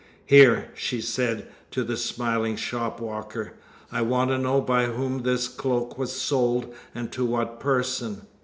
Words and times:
"Here," 0.25 0.71
she 0.73 0.99
said 0.99 1.47
to 1.69 1.83
the 1.83 1.95
smiling 1.95 2.55
shopwalker, 2.55 3.53
"I 3.91 4.01
want 4.01 4.31
to 4.31 4.39
know 4.39 4.59
by 4.59 4.85
whom 4.85 5.21
this 5.21 5.47
cloak 5.47 5.95
was 5.95 6.11
sold, 6.19 6.73
and 6.95 7.11
to 7.11 7.23
what 7.23 7.59
person." 7.59 8.23